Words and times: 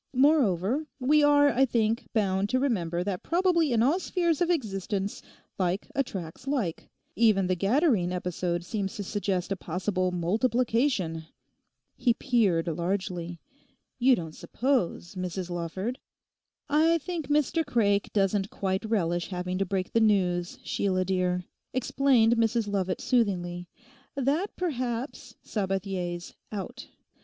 Moreover 0.15 0.87
we 0.99 1.21
are, 1.21 1.51
I 1.51 1.63
think, 1.63 2.07
bound 2.11 2.49
to 2.49 2.59
remember 2.59 3.03
that 3.03 3.21
probably 3.21 3.71
in 3.71 3.83
all 3.83 3.99
spheres 3.99 4.41
of 4.41 4.49
existence 4.49 5.21
like 5.59 5.91
attracts 5.93 6.47
like; 6.47 6.89
even 7.15 7.45
the 7.45 7.53
Gadarene 7.53 8.11
episode 8.11 8.63
seems 8.65 8.95
to 8.95 9.03
suggest 9.03 9.51
a 9.51 9.55
possible 9.55 10.09
multiplication!' 10.09 11.27
he 11.95 12.15
peered 12.15 12.65
largely. 12.67 13.37
'You 13.99 14.15
don't 14.15 14.33
suppose, 14.33 15.13
Mrs 15.13 15.51
Lawford...?' 15.51 15.99
'I 16.67 16.97
think 16.97 17.27
Mr 17.27 17.63
Craik 17.63 18.11
doesn't 18.11 18.49
quite 18.49 18.83
relish 18.85 19.27
having 19.27 19.59
to 19.59 19.67
break 19.67 19.91
the 19.93 20.01
news, 20.01 20.57
Sheila 20.63 21.05
dear,' 21.05 21.45
explained 21.75 22.37
Mrs 22.37 22.67
Lovat 22.67 23.01
soothingly, 23.01 23.67
'that 24.15 24.55
perhaps 24.55 25.35
Sabathier's 25.45 26.33
out. 26.51 26.87